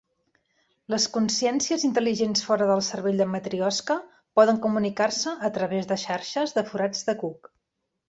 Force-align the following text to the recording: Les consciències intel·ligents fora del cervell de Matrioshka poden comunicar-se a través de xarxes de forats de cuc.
Les 0.93 1.03
consciències 1.17 1.85
intel·ligents 1.89 2.41
fora 2.47 2.71
del 2.71 2.81
cervell 2.89 3.23
de 3.25 3.29
Matrioshka 3.35 4.01
poden 4.41 4.61
comunicar-se 4.67 5.39
a 5.51 5.55
través 5.61 5.91
de 5.95 6.03
xarxes 6.09 6.61
de 6.61 6.69
forats 6.75 7.11
de 7.13 7.21
cuc. 7.25 7.57